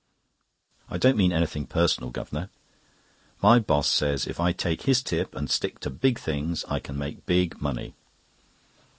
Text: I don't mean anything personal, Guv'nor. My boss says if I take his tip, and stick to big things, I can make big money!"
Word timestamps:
I 0.89 0.97
don't 0.97 1.15
mean 1.15 1.31
anything 1.31 1.67
personal, 1.67 2.09
Guv'nor. 2.09 2.49
My 3.39 3.59
boss 3.59 3.87
says 3.87 4.25
if 4.25 4.39
I 4.39 4.51
take 4.51 4.81
his 4.81 5.03
tip, 5.03 5.35
and 5.35 5.47
stick 5.47 5.79
to 5.81 5.91
big 5.91 6.17
things, 6.17 6.65
I 6.67 6.79
can 6.79 6.97
make 6.97 7.27
big 7.27 7.61
money!" 7.61 7.93